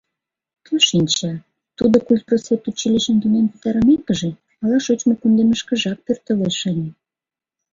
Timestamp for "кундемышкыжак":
5.21-5.97